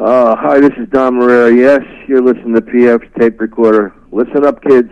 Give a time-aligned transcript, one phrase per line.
[0.00, 1.54] Uh, hi, this is Don Marrera.
[1.54, 3.92] Yes, you're listening to PF's tape recorder.
[4.10, 4.90] Listen up, kids.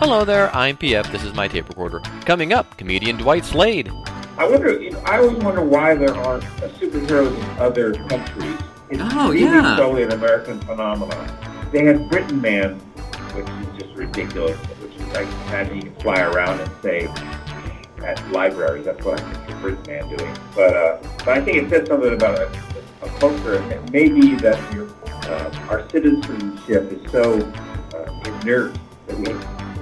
[0.00, 1.10] Hello there, I'm PF.
[1.10, 2.00] This is my tape recorder.
[2.26, 3.90] Coming up, comedian Dwight Slade.
[4.36, 4.80] I wonder.
[4.80, 8.56] You know, I always wonder why there aren't uh, superheroes in other countries.
[8.90, 9.76] It's Oh, really yeah.
[9.76, 11.28] solely an American phenomenon.
[11.72, 12.80] They had Britain Man,
[13.34, 14.56] which is just ridiculous.
[14.80, 17.08] Which is like imagine you can fly around and say
[18.04, 18.84] at libraries.
[18.84, 20.36] That's what I picture Man doing.
[20.54, 22.46] But uh, but I think it says something about a,
[23.02, 23.56] a culture.
[23.56, 27.40] and Maybe that your, uh, our citizenship is so
[27.94, 29.32] uh, inert that we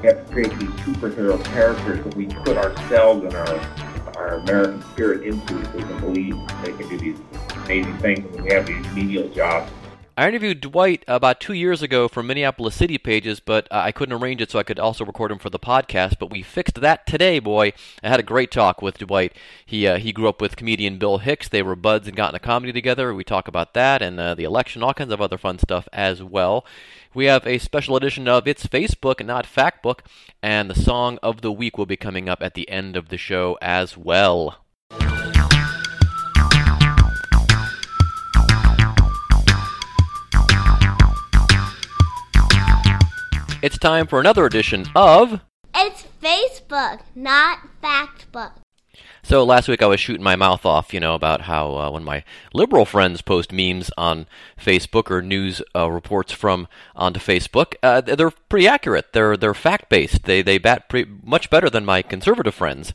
[0.08, 5.22] have to create these superhero characters that we put ourselves and our our American spirit
[5.24, 7.18] into so we can believe they can do these
[7.64, 9.70] amazing things and we have these menial jobs.
[10.14, 14.14] I interviewed Dwight about two years ago for Minneapolis City Pages, but uh, I couldn't
[14.14, 16.18] arrange it so I could also record him for the podcast.
[16.18, 17.72] But we fixed that today, boy.
[18.02, 19.32] I had a great talk with Dwight.
[19.64, 21.48] He uh, he grew up with comedian Bill Hicks.
[21.48, 23.14] They were buds and got into comedy together.
[23.14, 26.22] We talk about that and uh, the election, all kinds of other fun stuff as
[26.22, 26.66] well.
[27.14, 30.00] We have a special edition of It's Facebook, not Factbook,
[30.42, 33.18] and the song of the week will be coming up at the end of the
[33.18, 34.58] show as well.
[43.62, 45.40] It's time for another edition of.
[45.72, 48.54] It's Facebook, not Factbook.
[49.22, 52.02] So last week I was shooting my mouth off, you know, about how uh, when
[52.02, 54.26] my liberal friends post memes on
[54.58, 59.12] Facebook or news uh, reports from onto Facebook, uh, they're pretty accurate.
[59.12, 60.24] They're they're fact based.
[60.24, 62.92] They they bat pretty, much better than my conservative friends.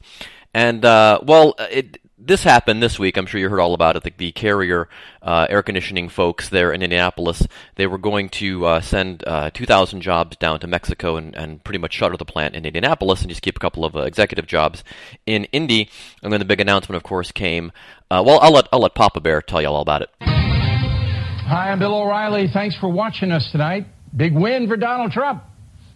[0.54, 3.18] And uh, well, it, this happened this week.
[3.18, 4.04] I'm sure you heard all about it.
[4.04, 4.90] The, the Carrier
[5.22, 10.02] uh, air conditioning folks there in Indianapolis, they were going to uh, send uh, 2,000
[10.02, 13.42] jobs down to Mexico and, and pretty much shutter the plant in Indianapolis and just
[13.42, 14.84] keep a couple of uh, executive jobs
[15.26, 15.90] in Indy.
[16.22, 17.72] And then the big announcement, of course, came.
[18.12, 20.10] Uh, well, I'll let I'll let Papa Bear tell you all about it.
[20.20, 22.50] Hi, I'm Bill O'Reilly.
[22.50, 23.86] Thanks for watching us tonight.
[24.16, 25.44] Big win for Donald Trump.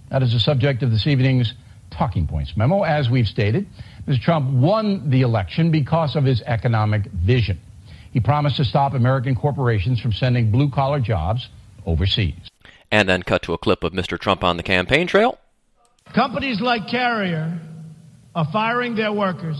[0.09, 1.53] That is the subject of this evening's
[1.89, 2.83] Talking Points memo.
[2.83, 3.67] As we've stated,
[4.07, 4.21] Mr.
[4.21, 7.59] Trump won the election because of his economic vision.
[8.11, 11.47] He promised to stop American corporations from sending blue collar jobs
[11.85, 12.49] overseas.
[12.91, 14.19] And then cut to a clip of Mr.
[14.19, 15.37] Trump on the campaign trail.
[16.13, 17.59] Companies like Carrier
[18.35, 19.57] are firing their workers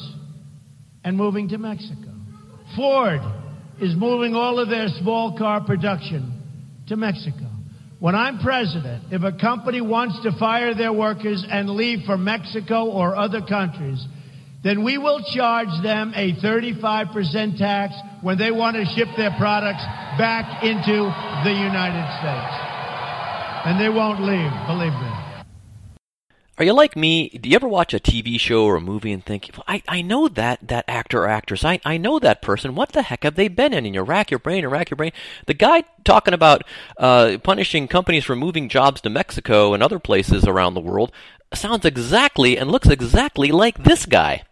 [1.04, 2.10] and moving to Mexico.
[2.76, 3.22] Ford
[3.80, 6.42] is moving all of their small car production
[6.88, 7.48] to Mexico.
[8.00, 12.86] When I'm president, if a company wants to fire their workers and leave for Mexico
[12.86, 14.04] or other countries,
[14.64, 19.84] then we will charge them a 35% tax when they want to ship their products
[20.18, 21.10] back into
[21.44, 22.72] the United States.
[23.66, 25.32] And they won't leave, believe me.
[26.58, 27.30] Are you like me?
[27.30, 30.28] Do you ever watch a TV show or a movie and think, I, I know
[30.28, 31.66] that, that actor or actress.
[31.66, 32.76] I, I know that person.
[32.76, 33.86] What the heck have they been in?
[33.86, 35.12] And you rack your brain and rack your brain.
[35.48, 36.64] The guy talking about
[36.98, 41.12] uh, punishing companies for moving jobs to Mexico and other places around the world
[41.52, 44.44] sounds exactly and looks exactly like this guy.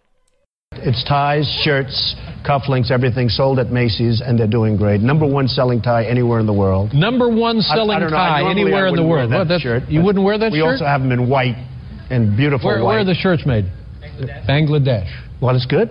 [0.74, 2.16] It's ties, shirts,
[2.48, 5.02] cufflinks, everything sold at Macy's, and they're doing great.
[5.02, 6.94] Number one selling tie anywhere in the world.
[6.94, 9.32] Number one selling I don't know, tie anywhere I in the wouldn't wear world.
[9.32, 10.66] that What, that's- shirt, you wouldn't wear that we shirt?
[10.68, 11.56] We also have them in white
[12.12, 12.86] and beautiful where, white.
[12.86, 13.66] where are the shirts made?
[14.48, 15.10] Bangladesh.
[15.42, 15.90] Well, it's good.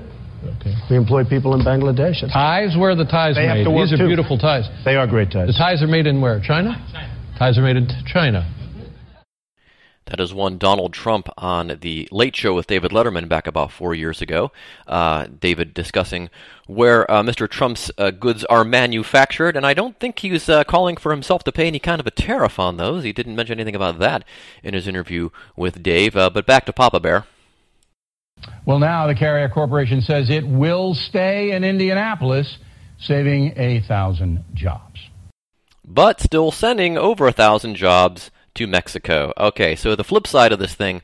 [0.60, 0.74] Okay.
[0.88, 2.22] We employ people in Bangladesh.
[2.22, 2.76] It's- Ties?
[2.76, 3.64] Where are the ties They have made?
[3.64, 4.06] to work These are too.
[4.06, 4.68] beautiful ties.
[4.84, 5.48] They are great ties.
[5.48, 6.38] The ties are made in where?
[6.40, 6.78] China?
[7.36, 8.46] Ties are made in China.
[10.08, 13.94] That is one Donald Trump on the Late Show with David Letterman back about four
[13.94, 14.50] years ago.
[14.86, 16.30] Uh, David discussing
[16.66, 17.46] where uh, Mr.
[17.48, 21.44] Trump's uh, goods are manufactured, and I don't think he was uh, calling for himself
[21.44, 23.04] to pay any kind of a tariff on those.
[23.04, 24.24] He didn't mention anything about that
[24.62, 26.16] in his interview with Dave.
[26.16, 27.26] Uh, but back to Papa Bear.
[28.64, 32.56] Well, now the Carrier Corporation says it will stay in Indianapolis,
[32.98, 35.00] saving a thousand jobs.
[35.84, 39.32] but still sending over a thousand jobs to Mexico.
[39.38, 41.02] Okay, so the flip side of this thing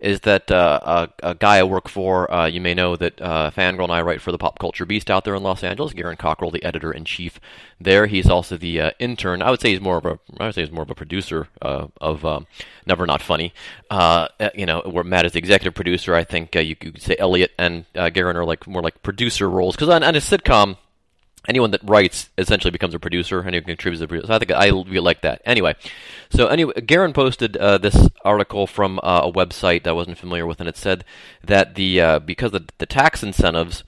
[0.00, 3.50] is that uh, a, a guy I work for, uh, you may know that uh,
[3.50, 5.94] Fangirl and I write for the Pop Culture Beast out there in Los Angeles.
[5.94, 7.40] Garon Cockrell, the editor in chief
[7.80, 8.06] there.
[8.06, 9.40] He's also the uh, intern.
[9.40, 11.48] I would say he's more of a, I would say he's more of a producer
[11.62, 12.46] uh, of um,
[12.86, 13.54] Never Not Funny.
[13.88, 16.14] Uh, you know, where Matt is the executive producer.
[16.14, 19.76] I think you could say Elliot and uh, Garon are like more like producer roles
[19.76, 20.76] because on, on a sitcom
[21.48, 24.26] anyone that writes essentially becomes a producer who contributes the producer.
[24.26, 25.42] So I think I really like that.
[25.44, 25.74] Anyway,
[26.30, 30.46] so anyway, Garon posted uh, this article from uh, a website that I wasn't familiar
[30.46, 31.04] with, and it said
[31.44, 33.84] that the uh, because of the tax incentives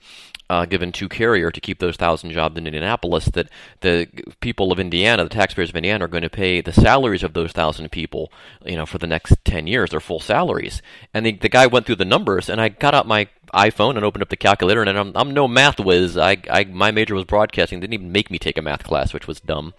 [0.49, 3.49] uh, given to Carrier to keep those thousand jobs in Indianapolis, that
[3.81, 4.07] the
[4.39, 7.51] people of Indiana, the taxpayers of Indiana, are going to pay the salaries of those
[7.51, 8.31] thousand people,
[8.65, 10.81] you know, for the next ten years, their full salaries.
[11.13, 14.05] And the, the guy went through the numbers, and I got out my iPhone and
[14.05, 16.17] opened up the calculator, and I'm, I'm no math whiz.
[16.17, 17.79] I, I my major was broadcasting.
[17.79, 19.73] Didn't even make me take a math class, which was dumb.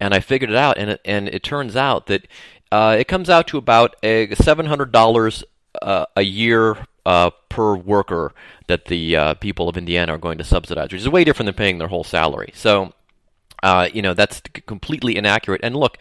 [0.00, 2.26] And I figured it out, and it, and it turns out that
[2.72, 5.44] uh, it comes out to about a seven hundred dollars
[5.82, 8.34] uh, a year uh, per worker
[8.66, 11.54] that the uh, people of Indiana are going to subsidize, which is way different than
[11.54, 12.50] paying their whole salary.
[12.52, 12.92] So,
[13.62, 15.60] uh, you know, that's completely inaccurate.
[15.62, 15.98] And look,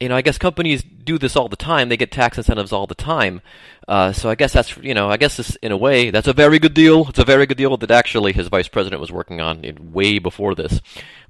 [0.00, 1.88] you know, I guess companies do this all the time.
[1.88, 3.40] They get tax incentives all the time.
[3.86, 6.32] Uh, so I guess that's, you know, I guess this, in a way, that's a
[6.32, 7.08] very good deal.
[7.08, 10.56] It's a very good deal that actually his vice president was working on way before
[10.56, 10.80] this.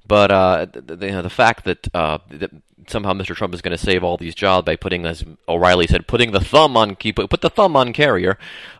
[0.07, 2.51] But uh, the, you know, the fact that, uh, that
[2.87, 3.35] somehow Mr.
[3.35, 6.39] Trump is going to save all these jobs by putting, as O'Reilly said, putting the
[6.39, 8.37] thumb on keep put the thumb on Carrier.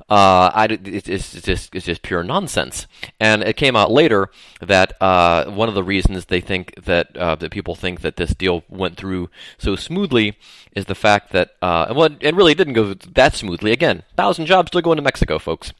[0.10, 2.88] Uh, I, it's, it's, just it's just pure nonsense.
[3.20, 4.30] And it came out later
[4.60, 8.34] that uh, one of the reasons they think that uh, that people think that this
[8.34, 10.38] deal went through so smoothly
[10.76, 13.72] is the fact that uh, well, it really didn't go that smoothly.
[13.72, 15.74] Again, thousand jobs still going to Mexico, folks.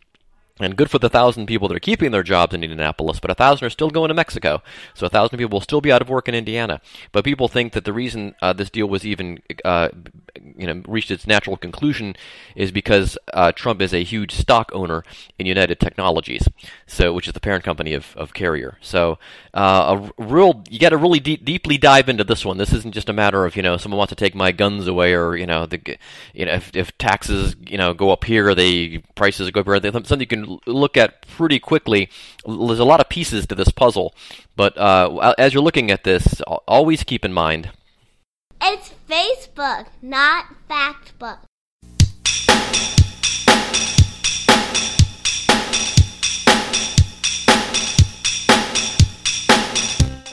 [0.60, 3.36] And good for the thousand people that are keeping their jobs in Indianapolis, but a
[3.36, 4.62] thousand are still going to Mexico.
[4.94, 6.82] So a thousand people will still be out of work in Indiana.
[7.14, 9.90] But people think that the reason uh, this deal was even, uh,
[10.60, 12.16] you know, reached its natural conclusion
[12.56, 15.04] is because uh, Trump is a huge stock owner
[15.38, 16.48] in United Technologies,
[16.86, 18.78] so which is the parent company of, of Carrier.
[18.82, 19.18] So
[19.54, 22.58] uh, a real, you got to really deep, deeply dive into this one.
[22.58, 25.14] This isn't just a matter of you know someone wants to take my guns away,
[25.14, 25.98] or you know the,
[26.34, 29.80] you know if, if taxes you know go up here, they prices go up here.
[29.92, 32.10] Something you can look at pretty quickly.
[32.46, 34.14] There's a lot of pieces to this puzzle,
[34.56, 37.72] but uh, as you're looking at this, always keep in mind.
[38.62, 41.40] It's Facebook, not Factbook.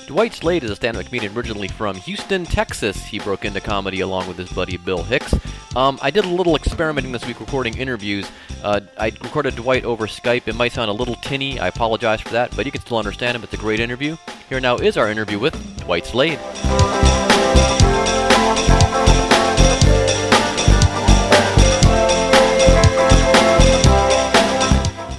[0.07, 3.03] Dwight Slade is a stand-up comedian originally from Houston, Texas.
[3.03, 5.35] He broke into comedy along with his buddy Bill Hicks.
[5.75, 8.31] Um, I did a little experimenting this week recording interviews.
[8.63, 10.49] Uh, I recorded Dwight over Skype.
[10.49, 11.59] It might sound a little tinny.
[11.59, 13.43] I apologize for that, but you can still understand him.
[13.43, 14.17] It's a great interview.
[14.51, 16.39] Here now is our interview with Dwight Slade.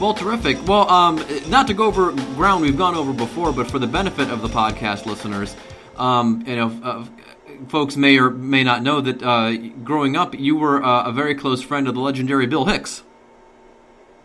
[0.07, 0.65] Well, terrific.
[0.65, 4.29] Well, um, not to go over ground we've gone over before, but for the benefit
[4.29, 5.53] of the podcast listeners,
[5.97, 7.05] um, you know, uh,
[7.67, 9.51] folks may or may not know that uh,
[9.83, 13.03] growing up, you were uh, a very close friend of the legendary Bill Hicks.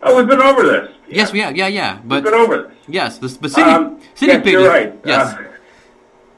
[0.01, 0.89] Oh, we've been over this.
[1.09, 1.15] Yeah.
[1.17, 1.99] Yes, yeah, yeah, yeah.
[2.05, 2.71] But we've been over this.
[2.87, 4.97] Yes, the, the city, um, city yes, you're right.
[5.03, 5.33] Yes.
[5.33, 5.43] Uh,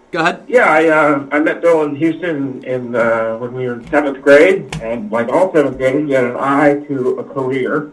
[0.09, 0.43] Go ahead.
[0.47, 4.23] Yeah, I uh, I met Bill in Houston in uh, when we were in seventh
[4.23, 7.91] grade, and like all seventh graders, we had an eye to a career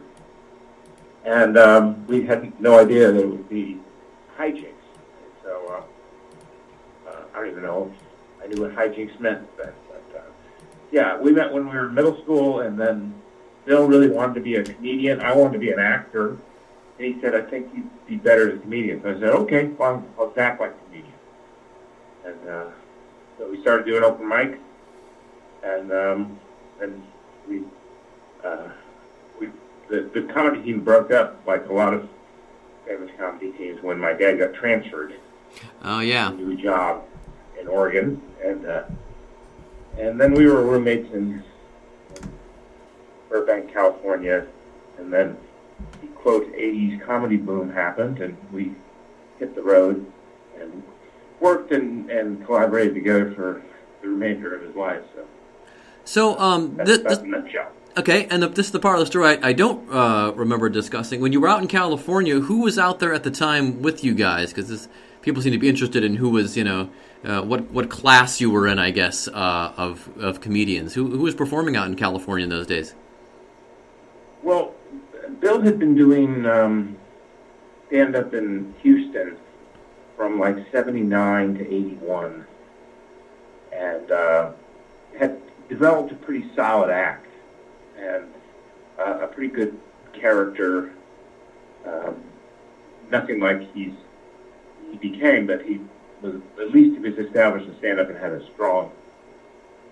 [1.24, 3.80] and um, we had no idea that it would be
[4.36, 4.72] hijinks.
[5.42, 7.92] So uh, uh, I don't even know
[8.42, 9.72] I knew what hijinks meant then.
[9.88, 10.22] But uh,
[10.90, 13.14] yeah, we met when we were in middle school, and then
[13.64, 15.20] Bill really wanted to be a comedian.
[15.20, 16.38] I wanted to be an actor, and
[16.98, 20.04] he said, "I think you'd be better as a comedian." So I said, "Okay, well,
[20.18, 21.14] I'll act like a comedian."
[22.24, 22.70] And uh,
[23.38, 24.58] so we started doing open mics,
[25.62, 26.40] and um,
[26.80, 27.02] and
[27.48, 27.62] we.
[28.44, 28.68] Uh,
[29.92, 32.08] the, the comedy team broke up like a lot of
[32.86, 35.14] famous comedy teams when my dad got transferred.
[35.84, 36.30] Oh yeah.
[36.30, 37.04] To a new job
[37.60, 38.84] in Oregon, and uh,
[39.98, 41.44] and then we were roommates in,
[43.28, 44.46] Burbank, California,
[44.98, 45.36] and then
[46.00, 48.74] the quote '80s comedy boom happened, and we
[49.38, 50.10] hit the road
[50.58, 50.82] and
[51.38, 53.62] worked and, and collaborated together for
[54.00, 55.02] the remainder of his life.
[55.14, 55.26] So.
[56.04, 57.70] So um, that's, this, that's nutshell.
[57.94, 60.70] Okay, and the, this is the part of the story I, I don't uh, remember
[60.70, 61.20] discussing.
[61.20, 64.14] When you were out in California, who was out there at the time with you
[64.14, 64.50] guys?
[64.50, 64.88] Because
[65.20, 66.88] people seem to be interested in who was, you know,
[67.22, 70.94] uh, what what class you were in, I guess, uh, of of comedians.
[70.94, 72.94] Who who was performing out in California in those days?
[74.42, 74.74] Well,
[75.40, 76.96] Bill had been doing um,
[77.88, 79.36] stand up in Houston
[80.16, 82.46] from like '79 to '81,
[83.70, 84.52] and uh,
[85.18, 87.26] had developed a pretty solid act
[88.02, 88.24] and
[88.98, 89.78] uh, a pretty good
[90.12, 90.92] character.
[91.86, 92.22] Um,
[93.10, 93.92] nothing like he's
[94.90, 95.80] he became, but he
[96.20, 98.90] was at least he was established in stand up and had a strong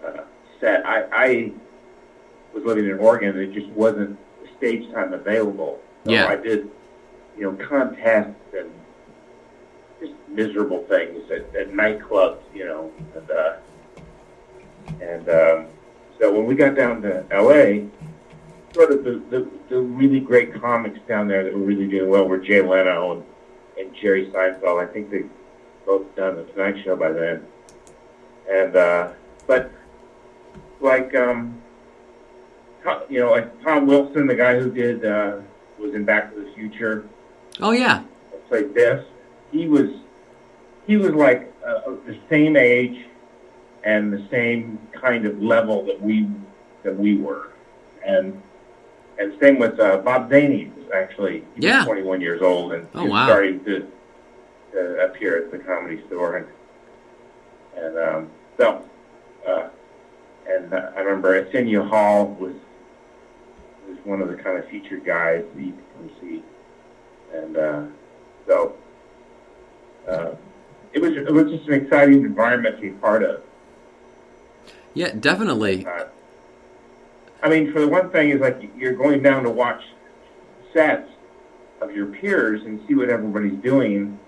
[0.07, 0.23] uh,
[0.61, 0.85] set.
[0.87, 1.53] I, I
[2.55, 4.19] was living in Oregon, and it just wasn't
[4.59, 5.81] stage time available.
[6.05, 6.27] So yeah.
[6.27, 6.71] I did,
[7.37, 8.71] you know, contests and
[10.01, 13.57] just miserable things at, at nightclubs, you know, and uh,
[15.01, 15.67] and um,
[16.19, 17.89] so when we got down to L.A.,
[18.73, 22.27] sort of the, the, the really great comics down there that were really doing well
[22.27, 23.25] were Jay Leno and
[23.79, 24.83] and Jerry Seinfeld.
[24.83, 25.23] I think they
[25.87, 27.47] both done the Tonight Show by then.
[28.51, 29.13] And uh,
[29.47, 29.71] but
[30.81, 31.61] like um,
[32.85, 35.39] Tom- you know, like Tom Wilson, the guy who did uh,
[35.79, 37.07] was in Back to the Future,
[37.61, 38.03] Oh yeah.
[38.49, 39.05] played this.
[39.51, 39.91] He was
[40.87, 43.07] he was like uh, the same age
[43.85, 46.29] and the same kind of level that we
[46.83, 47.53] that we were,
[48.05, 48.41] and
[49.21, 51.79] and same with uh, Bob Zany actually he Yeah.
[51.79, 53.27] was 21 years old and Oh, wow.
[53.27, 53.87] starting to
[54.77, 56.47] uh, appear at the comedy store and
[57.77, 58.83] and um, so
[59.47, 59.69] uh,
[60.49, 62.55] and uh, I remember Arsenio Hall was
[63.89, 66.43] was one of the kind of featured guys that you could come see
[67.35, 67.83] and uh,
[68.49, 68.75] so
[70.09, 70.31] uh,
[70.93, 73.43] it was it was just an exciting environment to be part of.
[74.95, 75.87] Yeah, definitely.
[77.43, 79.83] I mean, for the one thing is like you're going down to watch
[80.75, 81.09] sets
[81.81, 84.19] of your peers and see what everybody's doing,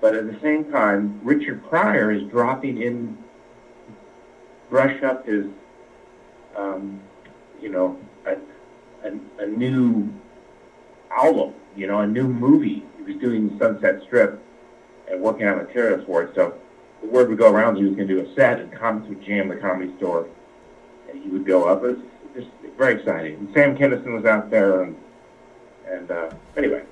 [0.00, 3.18] but at the same time, Richard Pryor is dropping in,
[4.70, 5.46] brush up his,
[6.56, 7.00] um,
[7.60, 8.36] you know, a,
[9.08, 10.12] a, a new
[11.10, 12.84] album, you know, a new movie.
[12.96, 14.40] He was doing Sunset Strip
[15.10, 16.34] and working on materials for it.
[16.34, 16.54] So
[17.02, 19.22] the word would go around he was going to do a set, and comics would
[19.24, 20.28] jam the comedy store,
[21.08, 21.82] and he would go up.
[21.82, 22.06] It was
[22.76, 23.34] very exciting.
[23.34, 24.96] And Sam Kinison was out there, and
[25.86, 26.82] and uh, anyway,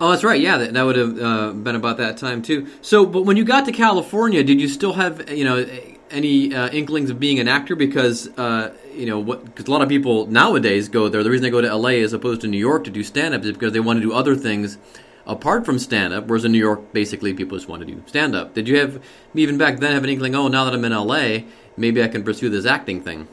[0.00, 0.40] Oh, that's right.
[0.40, 2.66] Yeah, that, that would have uh, been about that time too.
[2.82, 5.64] So, but when you got to California, did you still have you know
[6.10, 7.76] any uh, inklings of being an actor?
[7.76, 9.44] Because uh, you know what?
[9.44, 11.22] Because a lot of people nowadays go there.
[11.22, 12.02] The reason they go to L.A.
[12.02, 14.12] as opposed to New York to do stand up is because they want to do
[14.12, 14.78] other things
[15.26, 16.26] apart from stand up.
[16.26, 18.52] Whereas in New York, basically, people just want to do stand up.
[18.52, 19.00] Did you have
[19.34, 20.34] even back then have an inkling?
[20.34, 23.28] Oh, now that I'm in L.A., maybe I can pursue this acting thing.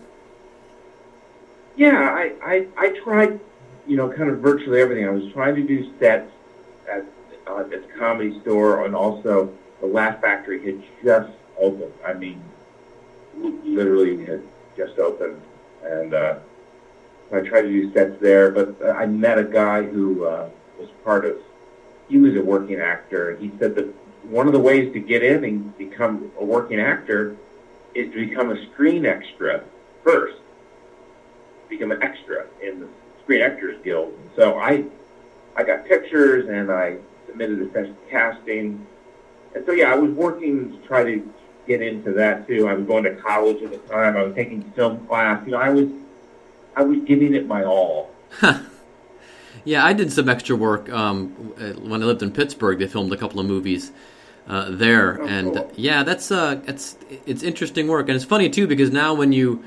[1.81, 3.39] Yeah, I, I I tried,
[3.87, 5.07] you know, kind of virtually everything.
[5.07, 6.31] I was trying to do sets
[6.87, 7.03] at
[7.47, 11.91] uh, at the comedy store, and also the Laugh Factory had just opened.
[12.05, 12.39] I mean,
[13.35, 14.43] literally had
[14.77, 15.41] just opened,
[15.83, 16.35] and uh,
[17.33, 18.51] I tried to do sets there.
[18.51, 21.37] But uh, I met a guy who uh, was part of.
[22.09, 23.87] He was a working actor, he said that
[24.25, 27.37] one of the ways to get in and become a working actor
[27.95, 29.63] is to become a screen extra
[30.03, 30.37] first.
[31.71, 32.87] Become an extra in the
[33.23, 34.13] Screen Actors Guild.
[34.35, 34.83] So I,
[35.55, 36.97] I got pictures and I
[37.27, 38.85] submitted a session casting.
[39.55, 41.33] And so yeah, I was working to try to
[41.67, 42.67] get into that too.
[42.67, 44.17] I was going to college at the time.
[44.17, 45.41] I was taking film class.
[45.45, 45.87] You know, I was,
[46.75, 48.11] I was giving it my all.
[49.63, 51.29] Yeah, I did some extra work um,
[51.87, 52.79] when I lived in Pittsburgh.
[52.79, 53.91] They filmed a couple of movies
[54.47, 55.71] uh, there, Oh, and cool.
[55.75, 56.97] yeah, that's uh, it's
[57.27, 59.63] it's interesting work, and it's funny too because now when you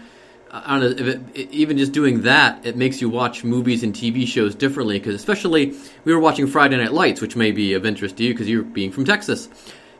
[0.55, 4.27] I don't know, it, even just doing that, it makes you watch movies and TV
[4.27, 5.01] shows differently.
[5.01, 8.33] Because especially, we were watching Friday Night Lights, which may be of interest to you
[8.33, 9.49] because you're being from Texas.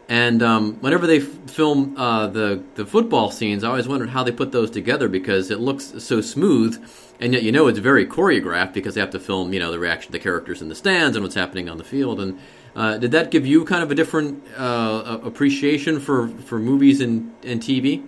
[0.09, 4.23] And um, whenever they f- film uh, the the football scenes, I always wondered how
[4.23, 6.81] they put those together because it looks so smooth,
[7.19, 9.79] and yet you know it's very choreographed because they have to film, you know, the
[9.79, 12.21] reaction of the characters in the stands and what's happening on the field.
[12.21, 12.39] And
[12.77, 17.33] uh, did that give you kind of a different uh, appreciation for, for movies and,
[17.43, 18.07] and TV?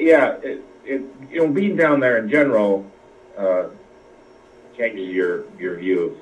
[0.00, 2.90] Yeah, it, it, you know, being down there in general
[3.36, 3.64] uh,
[4.76, 6.16] changes your your view of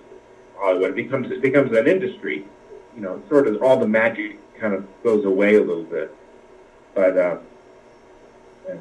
[0.56, 0.90] Hollywood.
[0.90, 2.44] It becomes it becomes an industry.
[2.94, 6.14] You know, sort of all the magic kind of goes away a little bit.
[6.94, 7.38] But uh,
[8.68, 8.80] and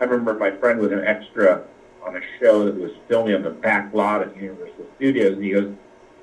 [0.00, 1.64] I remember my friend was an extra
[2.04, 5.50] on a show that was filming on the back lot at Universal Studios, and he
[5.50, 5.74] goes,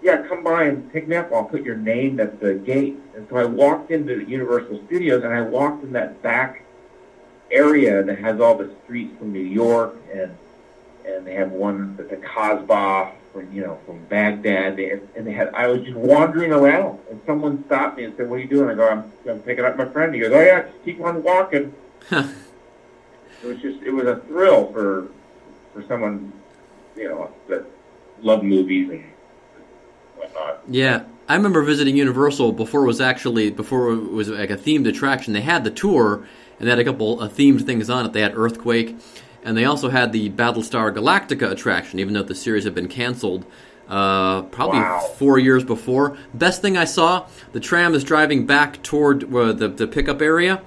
[0.01, 1.31] "Yeah, come by and pick me up.
[1.31, 5.33] I'll put your name at the gate." And so I walked into Universal Studios, and
[5.33, 6.63] I walked in that back
[7.51, 10.35] area that has all the streets from New York and
[11.05, 14.75] and they have one at the Kasbah from you know from Baghdad.
[14.77, 18.29] They and they had I was just wandering around and someone stopped me and said,
[18.29, 20.41] "What are you doing?" I go, "I'm, I'm picking up my friend." He goes, "Oh
[20.41, 21.73] yeah, just keep on walking."
[22.11, 22.25] it
[23.43, 25.07] was just it was a thrill for
[25.73, 26.33] for someone
[26.95, 27.65] you know that
[28.21, 29.03] loved movies and
[30.15, 30.61] whatnot.
[30.67, 34.87] Yeah, I remember visiting Universal before it was actually before it was like a themed
[34.87, 35.33] attraction.
[35.33, 36.27] They had the tour
[36.59, 38.13] and they had a couple of themed things on it.
[38.13, 38.95] They had Earthquake,
[39.43, 43.45] and they also had the Battlestar Galactica attraction, even though the series had been canceled.
[43.87, 44.99] Uh, probably Wow.
[45.17, 46.17] four years before.
[46.33, 50.61] Best thing I saw: the tram is driving back toward uh, the the pickup area,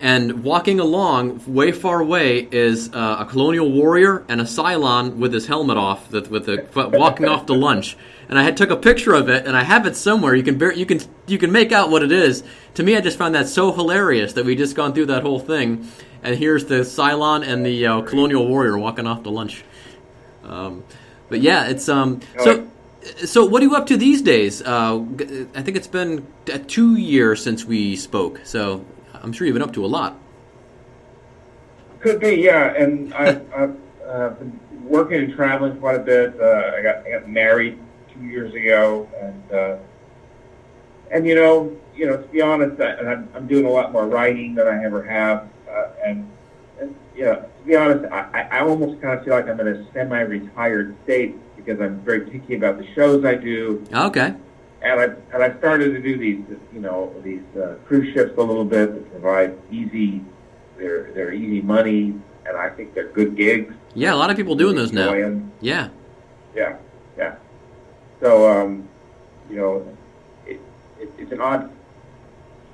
[0.00, 5.32] and walking along way far away is uh, a colonial warrior and a Cylon with
[5.32, 7.96] his helmet off, with, with the walking off to lunch.
[8.28, 10.34] And I had took a picture of it, and I have it somewhere.
[10.34, 12.42] You can bear, you can you can make out what it is.
[12.74, 15.38] To me, I just found that so hilarious that we just gone through that whole
[15.38, 15.88] thing,
[16.22, 19.64] and here's the Cylon and the uh, colonial warrior walking off to lunch.
[20.42, 20.84] Um,
[21.28, 22.20] but yeah, it's um.
[22.38, 22.66] So
[23.24, 24.60] So, what are you up to these days?
[24.60, 25.04] Uh,
[25.54, 26.26] I think it's been
[26.66, 28.84] two years since we spoke, so
[29.26, 30.16] I'm sure you've been up to a lot.
[31.98, 32.74] Could be, yeah.
[32.74, 36.40] And I've, I've uh, been working and traveling quite a bit.
[36.40, 37.76] Uh, I got I got married
[38.14, 39.78] two years ago, and uh,
[41.10, 43.90] and you know, you know, to be honest, I, and I'm, I'm doing a lot
[43.90, 46.30] more writing than I ever have, uh, and
[46.80, 49.58] and you know, to be honest, I, I I almost kind of feel like I'm
[49.58, 54.36] in a semi-retired state because I'm very picky about the shows I do, Okay.
[54.86, 58.42] And I and I started to do these, you know, these uh, cruise ships a
[58.42, 60.22] little bit that provide easy,
[60.78, 62.14] they're they're easy money,
[62.46, 63.74] and I think they're good gigs.
[63.94, 65.12] Yeah, a lot of people doing those now.
[65.12, 65.52] 'em.
[65.60, 65.88] Yeah.
[66.54, 66.76] Yeah,
[67.18, 67.34] yeah.
[68.20, 68.88] So, um,
[69.50, 69.96] you know,
[70.46, 70.60] it,
[70.98, 71.70] it, it's an odd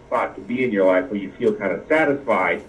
[0.06, 2.62] spot to be in your life where you feel kind of satisfied,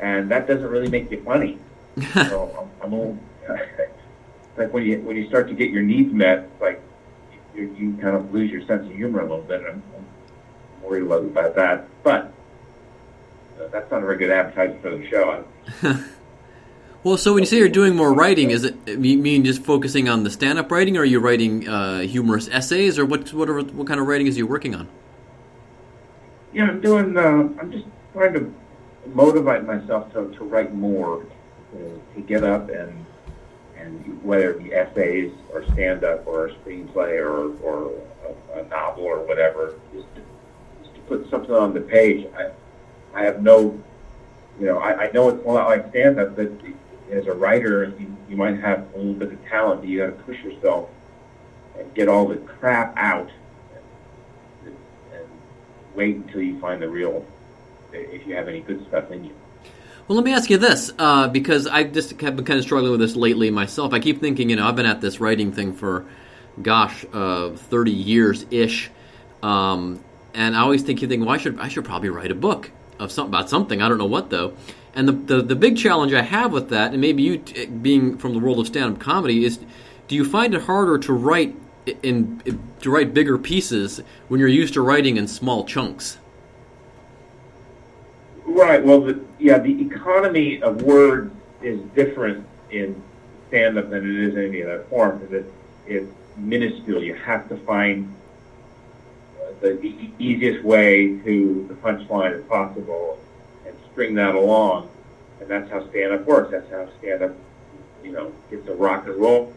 [0.00, 1.58] and that doesn't really make you funny.
[2.14, 3.20] so I'm, I'm
[4.56, 6.75] like when you when you start to get your needs met, like
[7.56, 9.62] you, you kind of lose your sense of humor a little bit.
[9.66, 12.32] I'm, I'm worried a about that, but
[13.60, 15.44] uh, that's not a very good advertising for the show.
[15.82, 16.04] I,
[17.06, 20.08] Well, so when you say you're doing more writing, is it you mean just focusing
[20.08, 23.32] on the stand-up writing, or are you writing uh, humorous essays, or what?
[23.32, 24.88] What, are, what kind of writing is you working on?
[26.52, 27.16] Yeah, I'm doing.
[27.16, 28.52] Uh, I'm just trying to
[29.14, 31.24] motivate myself to, to write more,
[31.74, 33.06] to, to get up and
[33.78, 37.92] and whether it be essays or stand up or a screenplay or or
[38.54, 40.22] a, a novel or whatever, just to,
[40.82, 42.26] just to put something on the page.
[42.36, 42.50] I
[43.14, 43.82] I have no,
[44.60, 46.50] you know, I, I know it's a lot like stand up, but
[47.10, 50.06] as a writer, you, you might have a little bit of talent, but you got
[50.06, 50.90] to push yourself
[51.78, 53.30] and get all the crap out
[54.64, 54.76] and,
[55.14, 55.26] and
[55.94, 57.24] wait until you find the real,
[57.92, 59.34] if you have any good stuff in you.
[60.08, 62.92] Well, let me ask you this, uh, because I just have been kind of struggling
[62.92, 63.92] with this lately myself.
[63.92, 66.06] I keep thinking, you know, I've been at this writing thing for,
[66.62, 68.88] gosh, uh, thirty years ish,
[69.42, 69.98] um,
[70.32, 72.70] and I always think, you think, well, I should, I should probably write a book
[73.00, 73.82] of something about something.
[73.82, 74.54] I don't know what though.
[74.94, 78.16] And the, the the big challenge I have with that, and maybe you t- being
[78.16, 79.58] from the world of stand-up comedy, is
[80.06, 84.48] do you find it harder to write in, in to write bigger pieces when you're
[84.48, 86.18] used to writing in small chunks?
[88.46, 88.82] Right.
[88.82, 93.02] Well, the, yeah, the economy of words is different in
[93.48, 95.52] stand-up than it is in any other form because it's,
[95.86, 97.02] it's minuscule.
[97.02, 98.14] You have to find
[99.40, 103.18] uh, the, the easiest way to the punchline as possible
[103.66, 104.90] and string that along.
[105.40, 106.52] And that's how stand-up works.
[106.52, 107.34] That's how stand-up,
[108.04, 109.52] you know, gets a rock and roll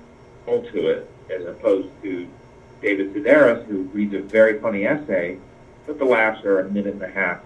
[0.47, 2.27] roll to it, as opposed to
[2.81, 5.37] David Sedaris, who reads a very funny essay,
[5.85, 7.39] but the laughs are a minute and a half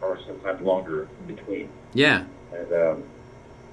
[0.00, 1.68] or sometimes longer in between.
[1.94, 2.24] Yeah.
[2.52, 3.04] And um,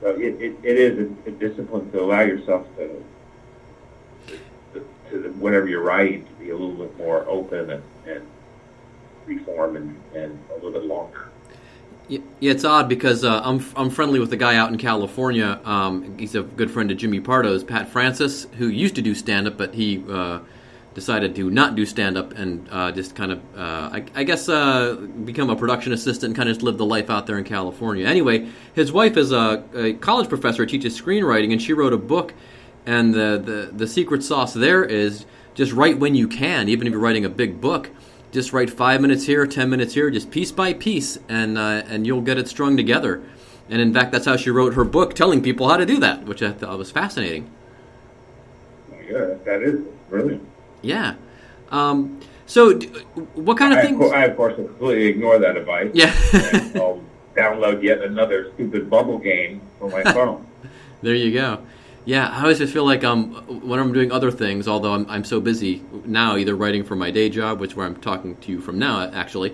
[0.02, 3.04] so it, it, it is a, a discipline to allow yourself to,
[4.74, 8.28] to, to the, whatever you're writing to be a little bit more open and, and
[9.26, 11.30] freeform and, and a little bit longer.
[12.10, 15.62] Yeah, it's odd because uh, I'm I'm friendly with a guy out in California.
[15.64, 19.48] Um, he's a good friend of Jimmy Pardo's, Pat Francis, who used to do stand
[19.48, 20.40] up, but he uh,
[20.94, 24.48] decided to not do stand up and uh, just kind of, uh, I, I guess,
[24.48, 27.44] uh, become a production assistant and kind of just live the life out there in
[27.44, 28.06] California.
[28.06, 32.34] Anyway, his wife is a, a college professor, teaches screenwriting, and she wrote a book.
[32.86, 36.92] And the, the the secret sauce there is just write when you can, even if
[36.92, 37.90] you're writing a big book
[38.34, 42.08] just write five minutes here, ten minutes here, just piece by piece, and uh, and
[42.08, 43.22] you'll get it strung together.
[43.70, 46.26] And in fact, that's how she wrote her book, telling people how to do that,
[46.26, 47.50] which I thought was fascinating.
[49.08, 50.46] Yeah, that is brilliant.
[50.84, 51.16] Yeah.
[51.72, 52.88] Um, so, d-
[53.34, 54.12] what kind of I, of things?
[54.12, 55.90] I, of course, completely ignore that advice.
[55.94, 56.14] Yeah.
[56.76, 57.02] I'll
[57.36, 60.46] download yet another stupid bubble game for my phone.
[61.02, 61.60] There you go.
[62.06, 63.34] Yeah, I always just feel like um,
[63.68, 67.12] when I'm doing other things, although I'm, I'm so busy now, either writing for my
[67.12, 69.54] day job, which is where I'm talking to you from now, actually,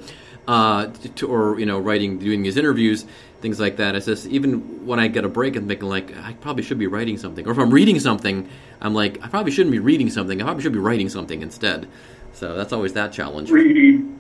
[0.49, 3.05] uh, to, or you know, writing, doing these interviews,
[3.39, 3.93] things like that.
[3.93, 6.88] It's just even when I get a break, I'm thinking like I probably should be
[6.88, 8.49] writing something, or if I'm reading something,
[8.81, 10.41] I'm like I probably shouldn't be reading something.
[10.41, 11.88] I probably should be writing something instead.
[12.33, 13.51] So that's always that challenge.
[13.51, 14.19] Reading,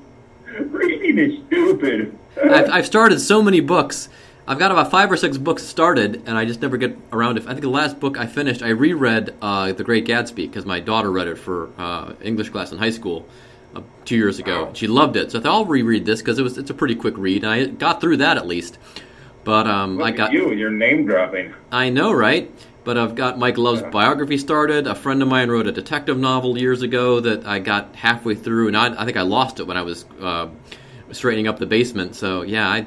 [0.67, 2.15] reading is stupid.
[2.37, 4.07] I've, I've started so many books.
[4.47, 7.41] I've got about five or six books started, and I just never get around to.
[7.41, 10.79] I think the last book I finished, I reread uh, The Great Gatsby because my
[10.79, 13.25] daughter read it for uh, English class in high school
[13.75, 14.71] uh, two years ago.
[14.73, 16.95] She loved it, so I thought I'll reread this because it was it's a pretty
[16.95, 18.77] quick read, and I got through that at least.
[19.43, 21.53] But um, Look I got you and your name dropping.
[21.71, 22.51] I know, right?
[22.83, 24.87] But I've got Mike Love's biography started.
[24.87, 28.67] A friend of mine wrote a detective novel years ago that I got halfway through,
[28.67, 30.49] and I, I think I lost it when I was uh,
[31.11, 32.15] straightening up the basement.
[32.15, 32.85] So yeah, I,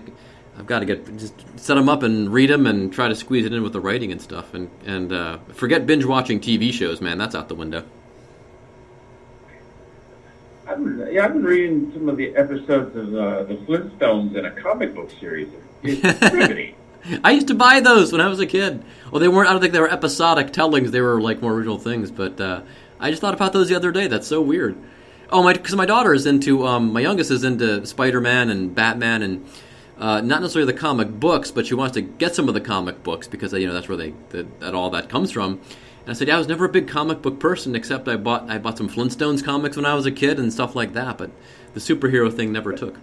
[0.59, 3.45] I've got to get just set them up and read them and try to squeeze
[3.45, 4.55] it in with the writing and stuff.
[4.55, 7.19] And and uh, forget binge watching TV shows, man.
[7.19, 7.85] That's out the window.
[10.73, 14.47] I've been, yeah, I've been reading some of the episodes of uh, the Flintstones in
[14.47, 15.49] a comic book series.
[15.83, 16.75] It's riveting.
[17.25, 18.83] I used to buy those when I was a kid.
[19.11, 19.49] Well, they weren't.
[19.49, 20.93] I don't think they were episodic tellings.
[20.93, 22.11] They were like more original things.
[22.11, 22.63] But uh,
[23.01, 24.07] I just thought about those the other day.
[24.07, 24.77] That's so weird.
[25.29, 25.53] Oh, my!
[25.53, 26.67] Because my daughter is into.
[26.67, 29.47] Um, my youngest is into Spider Man and Batman and.
[29.99, 33.05] Uh, not necessarily the comic books, but she wants to get some of the comic
[33.05, 35.61] books because you know that's where they the, that all that comes from.
[36.05, 38.51] And I said, yeah, I was never a big comic book person, except I bought
[38.51, 41.17] I bought some Flintstones comics when I was a kid and stuff like that.
[41.19, 41.31] But
[41.75, 42.97] the superhero thing never took.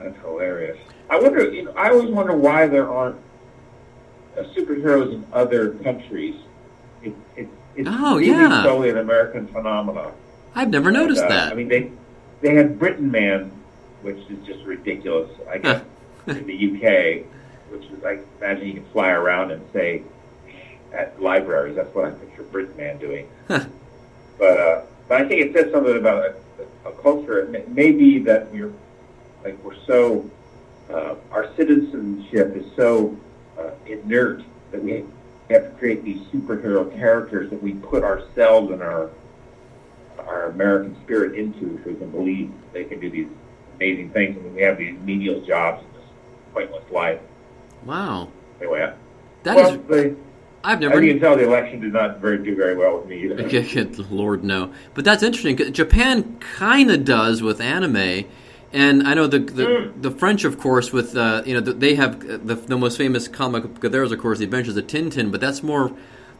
[0.00, 0.78] That's hilarious.
[1.08, 1.52] I wonder.
[1.52, 3.16] You know, I always wonder why there aren't
[4.36, 6.34] uh, superheroes in other countries.
[7.02, 8.62] It, it, it's Oh, really yeah.
[8.64, 10.12] solely an American phenomenon.
[10.54, 11.52] I've never noticed uh, that.
[11.52, 11.90] I mean, they
[12.40, 13.52] they had Britain Man,
[14.02, 15.30] which is just ridiculous.
[15.48, 15.84] I guess
[16.26, 17.24] in the UK,
[17.70, 20.02] which is I imagine you can fly around and say
[20.94, 21.76] at libraries.
[21.76, 23.28] That's what I picture Britain Man doing.
[23.48, 27.40] but uh, but I think it says something about a, a culture.
[27.40, 28.72] It may, may be that we're
[29.42, 30.30] like we're so
[30.90, 33.16] uh, our citizenship is so
[33.58, 35.04] uh, inert that we
[35.50, 39.10] have to create these superhero characters that we put ourselves and our
[40.18, 43.28] our American spirit into, so we can believe they can do these
[43.76, 46.08] amazing things, and we have these menial jobs in this
[46.52, 47.20] pointless life.
[47.84, 48.28] Wow,
[48.60, 48.92] Anyway,
[49.42, 49.86] that well, is.
[49.88, 50.16] the,
[50.64, 51.02] I've never.
[51.02, 53.48] you can tell, the election did not very do very well with me either.
[53.48, 54.72] Good Lord, no.
[54.94, 55.72] But that's interesting.
[55.72, 58.24] Japan kind of does with anime,
[58.72, 60.02] and I know the the, Mm.
[60.02, 62.96] the French, of course, with uh, you know the, they have uh, the, the most
[62.96, 65.30] famous comic of theirs, of course, The Adventures of Tintin.
[65.30, 65.92] But that's more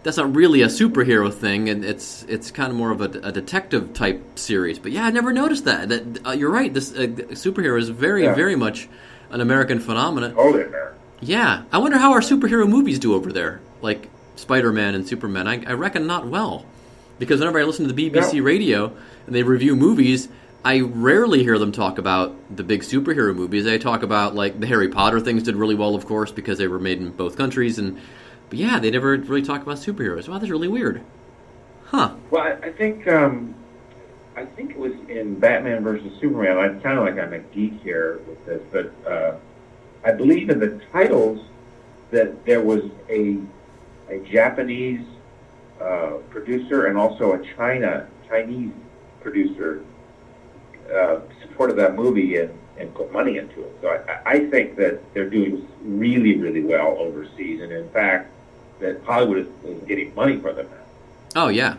[0.05, 3.31] that's not really a superhero thing, and it's it's kind of more of a, a
[3.33, 4.79] detective type series.
[4.79, 5.89] But yeah, I never noticed that.
[5.91, 6.73] That uh, you're right.
[6.73, 8.35] This uh, superhero is very Yeah.
[8.35, 8.89] very much
[9.31, 10.35] an American phenomenon.
[10.35, 10.99] Totally American.
[11.21, 15.47] Yeah, I wonder how our superhero movies do over there, like Spider Man and Superman.
[15.47, 16.65] I, I reckon not well,
[17.19, 18.43] because whenever I listen to the BBC No.
[18.43, 18.93] radio
[19.27, 20.29] and they review movies,
[20.65, 23.65] I rarely hear them talk about the big superhero movies.
[23.65, 26.69] They talk about like the Harry Potter things did really well, of course, because they
[26.69, 28.01] were made in both countries, and
[28.49, 30.29] but yeah, they never really talk about superheroes.
[30.29, 31.03] Wow, that's really weird.
[31.87, 32.15] Huh?
[32.31, 33.55] Well, I, I think um,
[34.37, 36.57] I think it was in Batman versus Superman.
[36.59, 39.37] I kind of like I'm a geek here with this, but uh,
[40.05, 41.45] I believe in the titles
[42.11, 43.37] that there was a
[44.09, 45.07] a Japanese
[45.81, 48.73] uh, producer and also a China Chinese
[49.21, 49.85] producer
[50.93, 53.79] uh, supported that movie and, and put money into it.
[53.81, 58.31] So I, I think that they're doing really really well overseas, and in fact,
[58.81, 61.43] that Hollywood is, is getting money for them now.
[61.45, 61.77] Oh yeah.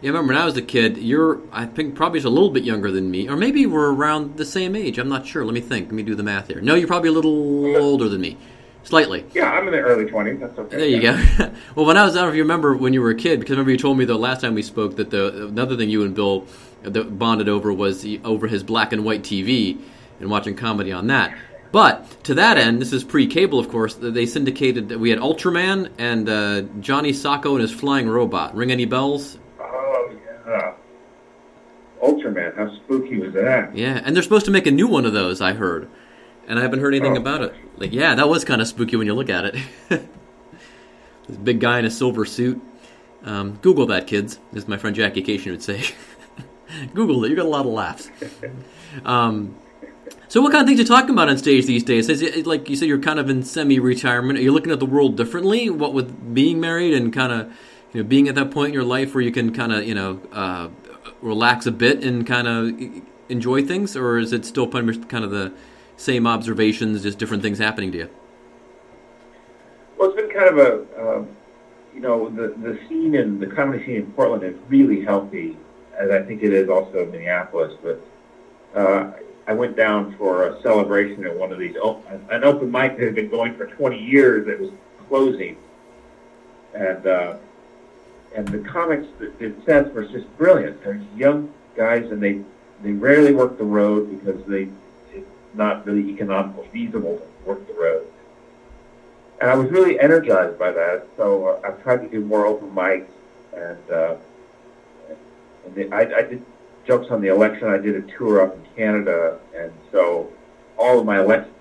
[0.00, 2.50] Yeah, I remember when I was a kid, you're I think probably just a little
[2.50, 4.98] bit younger than me, or maybe we're around the same age.
[4.98, 5.44] I'm not sure.
[5.44, 5.86] Let me think.
[5.86, 6.60] Let me do the math here.
[6.60, 8.36] No, you're probably a little older than me,
[8.84, 9.24] slightly.
[9.34, 10.40] Yeah, I'm in the early 20s.
[10.40, 10.76] That's okay.
[10.76, 11.26] There you Yeah.
[11.38, 11.52] go.
[11.76, 13.40] well, when I was, I don't know if you remember when you were a kid,
[13.40, 15.90] because I remember you told me the last time we spoke that the another thing
[15.90, 16.46] you and Bill
[16.84, 19.78] uh, bonded over was the, over his black and white TV
[20.20, 21.36] and watching comedy on that.
[21.72, 23.94] But to that end, this is pre-cable, of course.
[23.94, 24.94] They syndicated.
[24.94, 28.54] We had Ultraman and uh, Johnny Sokko and his flying robot.
[28.54, 29.38] Ring any bells?
[29.58, 30.10] Oh,
[30.46, 30.74] yeah.
[32.02, 33.74] Ultraman, how spooky was that?
[33.74, 35.40] Yeah, and they're supposed to make a new one of those.
[35.40, 35.88] I heard,
[36.52, 37.20] and I haven't heard anything Oh.
[37.20, 37.54] about it.
[37.78, 39.56] Like, yeah, that was kind of spooky when you look at it.
[39.88, 42.60] this big guy in a silver suit.
[43.24, 45.82] Um, Google that, kids, as my friend Jackie Kashian would say.
[46.94, 47.30] Google it.
[47.30, 48.10] You got a lot of laughs.
[49.06, 49.54] Um,
[50.28, 52.10] so, what kind of things are you talking about on stage these days?
[52.10, 54.38] Is it, like you said, you're kind of in semi-retirement.
[54.38, 55.70] Are you looking at the world differently?
[55.70, 57.46] What with being married and kind of,
[57.94, 59.94] you know, being at that point in your life where you can kind of, you
[59.94, 60.68] know, uh,
[61.22, 64.90] relax a bit and kind of enjoy things, or is it still kind
[65.24, 65.54] of the
[66.02, 68.10] same observations, just different things happening to you?
[69.96, 71.28] Well, it's been kind of a, um,
[71.94, 75.56] you know, the, the scene in the comedy scene in Portland is really healthy,
[75.96, 77.74] as I think it is also in Minneapolis.
[77.82, 78.04] But
[78.74, 79.12] uh,
[79.46, 83.14] I went down for a celebration at one of these, an open mic that had
[83.14, 84.70] been going for 20 years that was
[85.08, 85.56] closing.
[86.74, 87.36] And, uh,
[88.34, 90.82] and the comics that did sets were just brilliant.
[90.82, 92.40] They're young guys, and they,
[92.82, 94.68] they rarely work the road because they,
[95.54, 98.06] not really economical, feasible to work the road.
[99.40, 101.06] And I was really energized by that.
[101.16, 103.08] So uh, I've tried to do more open mics,
[103.54, 104.16] and uh,
[105.64, 106.44] and the, I, I did
[106.86, 107.68] jokes on the election.
[107.68, 110.32] I did a tour up in Canada, and so
[110.78, 111.52] all of my election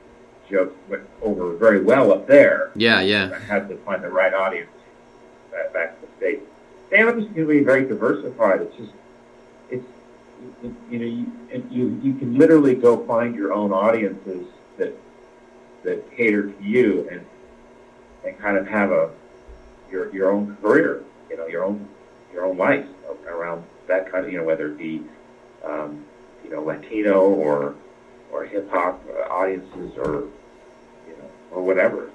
[0.49, 2.71] jokes went over very well up there.
[2.75, 3.32] Yeah, yeah.
[3.34, 4.69] I had to find the right audience
[5.51, 6.43] back, back to the states.
[6.88, 8.62] Stand-up is going to be very diversified.
[8.62, 8.91] It's just
[10.89, 14.95] you, know you, you you can literally go find your own audiences that
[15.84, 17.25] that cater to you and
[18.23, 19.10] and kind of have a
[19.91, 21.88] your your own career, you know, your own
[22.34, 22.86] your own life
[23.27, 25.04] around that kind of you know whether it be
[25.65, 26.06] um,
[26.43, 27.75] you know Latino or
[28.32, 30.27] or hip hop audiences or
[31.08, 32.10] you know or whatever.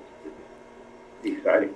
[1.23, 1.75] It's exciting.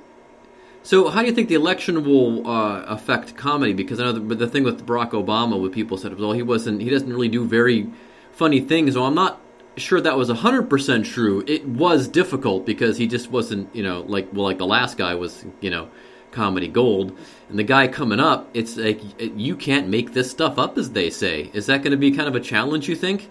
[0.83, 3.75] So, how do you think the election will uh, affect comedy?
[3.75, 6.81] Because I know the, the thing with Barack Obama, what people said, well, he wasn't,
[6.81, 7.91] he doesn't really do very
[8.33, 8.97] funny things.
[8.97, 9.41] Well, I'm not
[9.77, 11.45] sure that was 100% true.
[11.47, 15.15] It was difficult because he just wasn't, you know, like, well, like the last guy
[15.15, 15.91] was, you know,
[16.33, 17.17] comedy gold.
[17.51, 21.11] And the guy coming up, it's like, you can't make this stuff up, as they
[21.11, 21.51] say.
[21.53, 23.31] Is that going to be kind of a challenge, you think?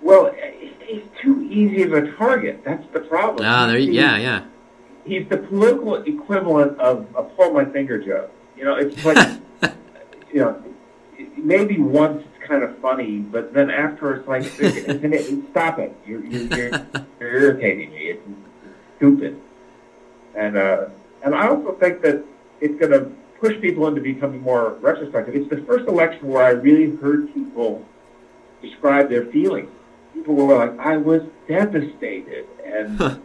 [0.00, 0.34] Well,
[0.86, 2.62] he's too easy of a target.
[2.64, 3.46] That's the problem.
[3.46, 4.44] Ah, there, yeah, yeah.
[5.04, 8.30] He's the political equivalent of a pull my finger joke.
[8.56, 9.40] You know, it's like,
[10.32, 10.62] you know,
[11.36, 15.94] maybe once it's kind of funny, but then after it's like, it, stop it.
[16.06, 16.86] You're, you're, you're,
[17.20, 17.98] you're irritating me.
[18.10, 19.40] It's, it's stupid.
[20.34, 20.86] And, uh,
[21.24, 22.24] and I also think that
[22.60, 23.10] it's going to
[23.40, 25.34] push people into becoming more retrospective.
[25.34, 27.84] It's the first election where I really heard people
[28.60, 29.68] describe their feelings.
[30.14, 32.46] People were like, I was devastated.
[32.64, 33.20] And,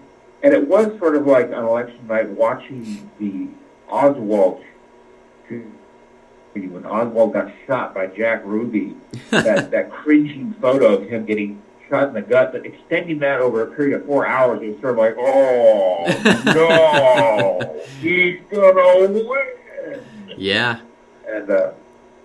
[0.47, 3.49] and it was sort of like on election night watching the
[3.89, 4.63] Oswald
[6.53, 8.95] when Oswald got shot by Jack Ruby,
[9.29, 13.61] that, that cringing photo of him getting shot in the gut, but extending that over
[13.61, 16.05] a period of four hours, it was sort of like, oh,
[16.45, 20.01] no, he's gonna win.
[20.37, 20.79] Yeah.
[21.27, 21.71] And uh,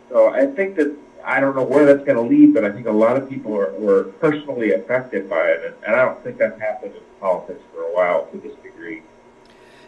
[0.09, 2.87] so I think that I don't know where that's going to lead, but I think
[2.87, 6.39] a lot of people are, were personally affected by it, and, and I don't think
[6.39, 6.95] that's happened
[7.27, 9.03] politics for a while to this degree.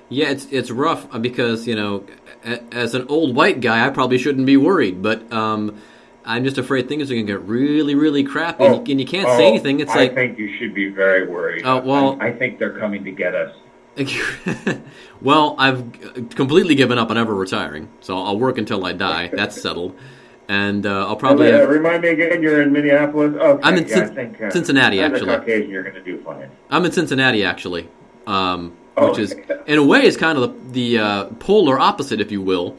[0.08, 2.04] Yeah, it's it's rough uh, because you know,
[2.72, 5.82] as an old white guy, I probably shouldn't be worried, but um,
[6.24, 9.06] I'm just afraid things are going to get really, really crappy, and, you, and you
[9.06, 9.80] can't say Oh, anything.
[9.80, 11.62] It's I like, I think you should be very worried.
[11.66, 13.54] Oh, well- I, I think they're coming to get us.
[15.20, 15.84] well, I've
[16.30, 19.30] completely given up on ever retiring, so I'll work until I die.
[19.32, 19.96] That's settled,
[20.48, 21.50] and uh, I'll probably.
[21.50, 23.35] Have, remind me again, you're in Minneapolis.
[23.35, 25.37] Okay, I'm in yeah, Cin- think, uh, Cincinnati, actually.
[25.37, 26.50] Caucasian, you're going to do fine.
[26.70, 27.88] I'm in Cincinnati, actually,
[28.26, 29.35] um, Oh, which is,
[29.66, 32.76] in a way, is kind of the, the uh, polar opposite, if you will,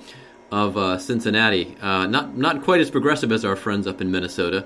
[0.52, 1.76] of uh, Cincinnati.
[1.82, 4.66] Uh, not not quite as progressive as our friends up in Minnesota.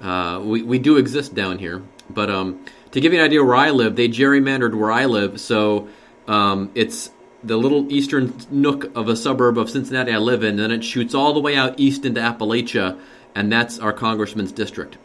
[0.00, 3.56] Uh, we we do exist down here, but um, to give you an idea where
[3.56, 5.88] I live, they gerrymandered where I live, so
[6.28, 7.10] um, it's
[7.44, 10.84] the little eastern nook of a suburb of Cincinnati I live in, and then it
[10.84, 12.98] shoots all the way out east into Appalachia,
[13.34, 14.96] and that's our congressman's district.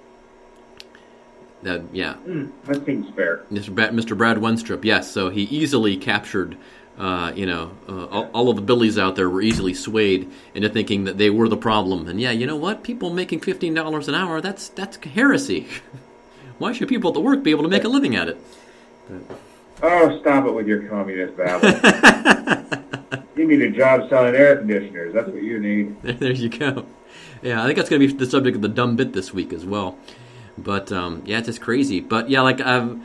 [1.64, 2.14] That yeah.
[2.14, 3.44] Hmm, that seems fair.
[3.52, 3.76] Mr.
[3.76, 4.18] Brad, Mr.
[4.18, 5.12] Brad Wenstrup, yes.
[5.12, 6.58] So he easily captured,
[6.98, 10.70] uh, you know, uh, all, all of the billies out there were easily swayed into
[10.70, 12.08] thinking that they were the problem.
[12.08, 12.84] And yeah, you know what?
[12.84, 15.68] People making fifteen dollars an hour, that's that's heresy.
[16.60, 18.38] Why should people at the work be able to make a living at it?
[19.82, 21.70] Oh, stop it with your communist babble.
[23.36, 25.14] you need a job selling air conditioners.
[25.14, 26.02] That's what you need.
[26.02, 26.86] There, there you go.
[27.42, 29.54] Yeah, I think that's going to be the subject of the dumb bit this week
[29.54, 29.98] as well.
[30.58, 32.02] But um, yeah, it's just crazy.
[32.02, 33.00] But yeah, like I've,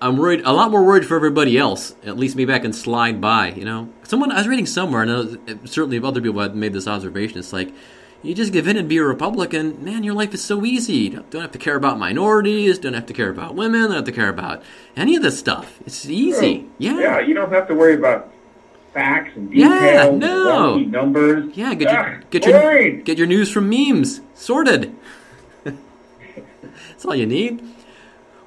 [0.00, 1.94] I'm worried, a lot more worried for everybody else.
[2.04, 3.48] At least maybe I can slide by.
[3.48, 7.38] You know, someone I was reading somewhere, and certainly other people have made this observation.
[7.38, 7.74] It's like
[8.22, 10.04] you just give in and be a Republican, man.
[10.04, 10.94] Your life is so easy.
[10.94, 12.78] You don't, have to care about minorities.
[12.78, 13.82] Don't have to care about women.
[13.82, 14.62] Don't have to care about
[14.96, 15.78] any of this stuff.
[15.86, 16.66] It's easy.
[16.78, 16.98] Yeah.
[17.00, 18.32] Yeah, you don't have to worry about
[18.94, 20.74] facts and details, Yeah, no.
[20.74, 21.56] and numbers.
[21.56, 23.02] Yeah, get your Ah, get your boring.
[23.02, 24.94] get your news from memes sorted.
[25.64, 27.62] That's all you need.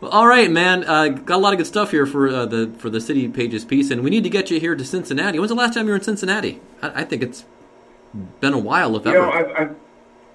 [0.01, 0.83] Well, all right, man.
[0.83, 3.65] Uh, got a lot of good stuff here for uh, the for the City Pages
[3.65, 5.39] piece, and we need to get you here to Cincinnati.
[5.39, 6.61] When's the last time you were in Cincinnati?
[6.81, 7.43] I, I think it's
[8.39, 9.21] been a while, if You ever.
[9.25, 9.75] know, I've, I've,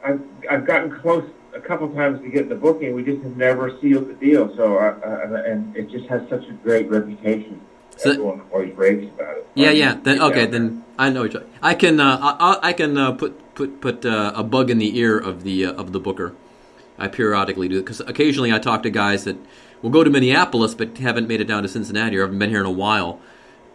[0.04, 2.94] I've, I've gotten close a couple times to get the booking.
[2.94, 4.54] We just have never sealed the deal.
[4.56, 7.60] So, I, I, and it just has such a great reputation.
[7.96, 9.46] So- Everyone always raves about it.
[9.54, 9.94] yeah, I yeah.
[10.02, 11.46] Then okay, then I know each other.
[11.62, 14.78] I can uh, I, I- I can uh, put put put uh, a bug in
[14.78, 16.32] the ear of the uh, of the booker.
[16.98, 19.36] I periodically do because occasionally I talk to guys that
[19.82, 22.60] will go to Minneapolis but haven't made it down to Cincinnati or haven't been here
[22.60, 23.20] in a while,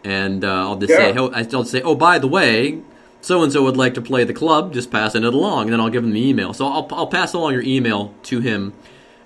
[0.02, 1.20] and uh, I'll just say Yeah.
[1.20, 2.80] oh, I'll say oh by the way.
[3.26, 4.72] So and so would like to play the club.
[4.72, 6.52] Just passing it along, and then I'll give him the email.
[6.54, 8.72] So I'll, I'll pass along your email to him,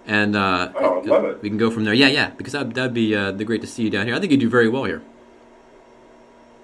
[0.07, 1.43] and uh, Oh, love it.
[1.43, 1.93] we can go from there.
[1.93, 4.15] Yeah, yeah, because that that'd be uh, the great to see you down here.
[4.15, 5.03] I think you do very well here.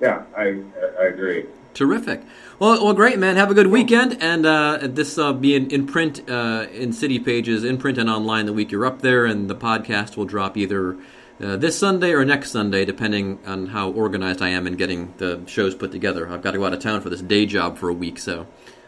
[0.01, 0.63] Yeah, I,
[0.99, 1.45] I agree.
[1.75, 2.23] Terrific.
[2.59, 3.37] Well, well, great, man.
[3.37, 7.19] Have a good weekend, and uh, this uh, be in, in print, uh, in City
[7.19, 10.57] Pages, in print and online the week you're up there, and the podcast will drop
[10.57, 10.97] either
[11.43, 15.41] uh, this Sunday or next Sunday, depending on how organized I am in getting the
[15.47, 16.29] shows put together.
[16.29, 18.47] I've got to go out of town for this day job for a week, so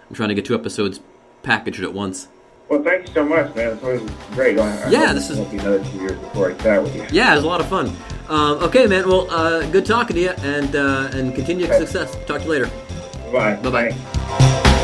[0.09, 1.01] I'm trying to get two episodes
[1.43, 2.29] packaged at once.
[2.69, 3.73] Well, thanks so much, man.
[3.73, 4.59] It's always great.
[4.59, 7.07] I, Yeah, this is- be another two years before I chat with you.
[7.11, 7.91] Yeah, it was a lot of fun.
[8.29, 9.09] Um, okay, man.
[9.09, 11.79] Well, uh, good talking to you, and uh, and continued Okay.
[11.79, 12.15] success.
[12.27, 12.71] Talk to you later.
[13.33, 13.55] Bye.
[13.57, 14.75] Bye bye.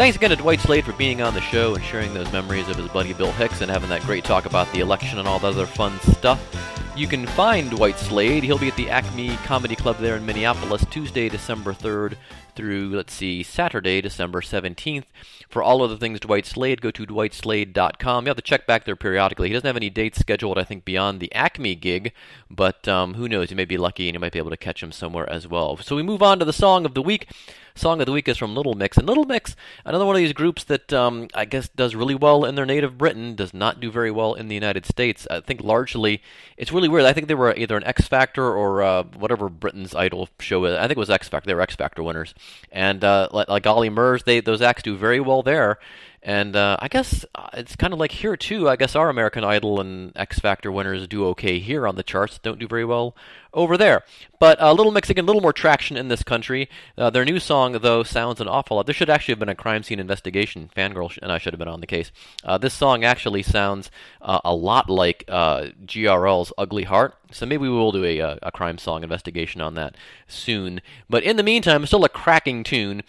[0.00, 2.76] Thanks again to Dwight Slade for being on the show and sharing those memories of
[2.76, 5.48] his buddy Bill Hicks and having that great talk about the election and all the
[5.48, 6.40] other fun stuff.
[6.96, 8.42] You can find Dwight Slade.
[8.42, 12.14] He'll be at the Acme Comedy Club there in Minneapolis Tuesday, December 3rd
[12.54, 15.04] through, let's see, Saturday, December 17th.
[15.50, 18.24] For all of the things Dwight Slade, go to dwightslade.com.
[18.24, 19.48] You have to check back there periodically.
[19.48, 22.14] He doesn't have any dates scheduled, I think, beyond the Acme gig,
[22.48, 23.50] but um, who knows?
[23.50, 25.76] You may be lucky and you might be able to catch him somewhere as well.
[25.76, 27.28] So we move on to the song of the week.
[27.80, 28.98] Song of the week is from Little Mix.
[28.98, 32.44] And Little Mix, another one of these groups that um, I guess does really well
[32.44, 35.26] in their native Britain, does not do very well in the United States.
[35.30, 36.22] I think largely,
[36.56, 37.04] it's really weird.
[37.04, 40.76] I think they were either an X Factor or uh, whatever Britain's Idol show is.
[40.76, 41.46] I think it was X Factor.
[41.48, 42.34] They were X Factor winners.
[42.70, 45.78] And uh, like, like Ollie Murs, they, those acts do very well there.
[46.22, 48.68] And uh, I guess uh, it's kind of like here too.
[48.68, 52.38] I guess our American Idol and X Factor winners do okay here on the charts,
[52.38, 53.16] don't do very well
[53.52, 54.04] over there.
[54.38, 56.70] But uh, little Mexican, a little more traction in this country.
[56.96, 58.86] Uh, their new song, though, sounds an awful lot.
[58.86, 60.70] This should actually have been a crime scene investigation.
[60.74, 62.10] Fangirl and I should have been on the case.
[62.42, 63.90] Uh, this song actually sounds
[64.22, 67.16] uh, a lot like GRL's Ugly Heart.
[67.32, 69.94] So maybe we will do a, a, crime song investigation on that
[70.26, 70.80] soon.
[71.08, 73.02] But in the meantime, still a cracking tune.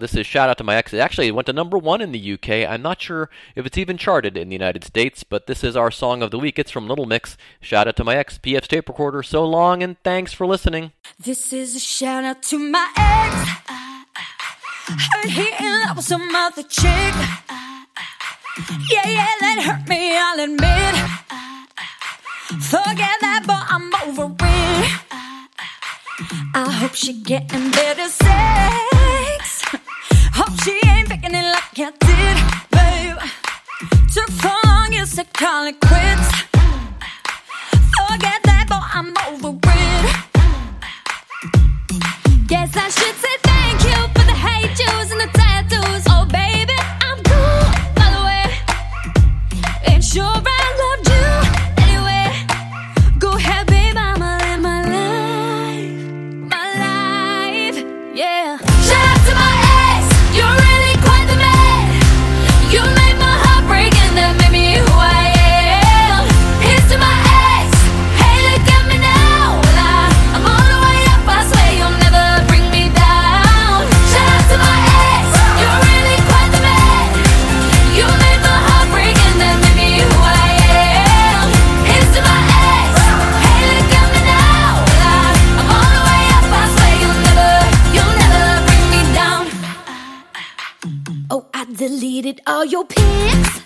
[0.00, 0.92] this is Shout Out to My Ex.
[0.92, 2.68] It actually went to number one in the UK.
[2.68, 5.92] I'm not sure if it's even charted in the United States, but this is our
[5.92, 6.58] song of the week.
[6.58, 7.36] It's from Little Mix.
[7.60, 9.22] Shout out to my ex, PF's tape recorder.
[9.22, 10.92] So long, and thanks for listening.
[11.18, 13.34] This is a shout out to my ex.
[15.06, 17.14] Heard he in love with some other chick.
[18.92, 20.94] Yeah, yeah, that hurt me, I'll admit.
[22.72, 24.90] Forget that, but I'm over it.
[26.54, 29.62] I hope she getting better sex.
[30.38, 32.36] Hope she ain't picking it like I did
[32.76, 33.18] babe.
[34.12, 36.28] Took so long, you said call it quits.
[37.96, 40.16] Forget that, I'm over it.
[42.46, 44.78] Guess I should say thank you for the hate
[45.10, 46.04] and the tattoos.
[46.08, 46.74] Oh, baby,
[47.06, 49.92] I'm cool, by the way.
[49.92, 50.40] Ain't sure
[92.58, 93.60] all your pics.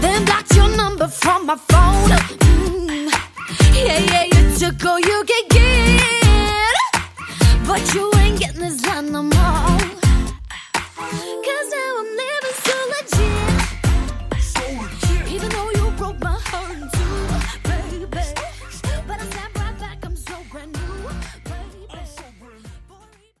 [0.00, 0.24] Then